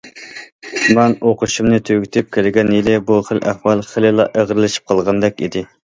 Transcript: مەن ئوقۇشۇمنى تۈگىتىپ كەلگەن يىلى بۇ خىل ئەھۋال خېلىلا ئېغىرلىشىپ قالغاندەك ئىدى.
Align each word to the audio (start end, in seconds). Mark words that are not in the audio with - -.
مەن 0.99 1.13
ئوقۇشۇمنى 1.31 1.79
تۈگىتىپ 1.89 2.31
كەلگەن 2.37 2.73
يىلى 2.77 2.95
بۇ 3.11 3.19
خىل 3.29 3.43
ئەھۋال 3.53 3.85
خېلىلا 3.91 4.27
ئېغىرلىشىپ 4.33 4.89
قالغاندەك 4.93 5.45
ئىدى. 5.49 5.65